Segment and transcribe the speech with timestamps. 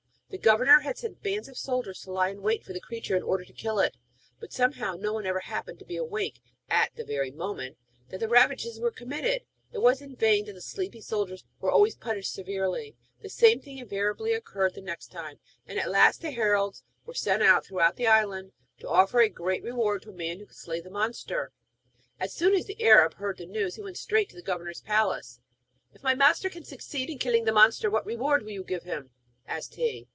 [0.31, 3.21] The governor had sent bands of soldiers to lie in wait for the creature in
[3.21, 3.97] order to kill it;
[4.39, 6.39] but, somehow, no one ever happened to be awake
[6.69, 7.75] at the moment
[8.07, 9.41] that the ravages were committed.
[9.73, 13.77] It was in vain that the sleepy soldiers were always punished severely the same thing
[13.79, 19.19] invariably occurred next time; and at last heralds were sent throughout the island to offer
[19.19, 21.51] a great reward to the man who could slay the monster.
[22.21, 25.41] As soon as the Arab heard the news, he went straight to the governor's palace.
[25.93, 29.09] 'If my master can succeed in killing the monster, what reward will you give him?'
[29.45, 30.07] asked he.